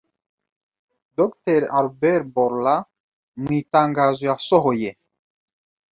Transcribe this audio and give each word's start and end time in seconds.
Dr. 1.19 1.59
Albert 1.79 2.25
Bourla, 2.35 2.75
mu 3.41 3.49
itangazo 3.61 4.21
yasohoye 4.29 4.89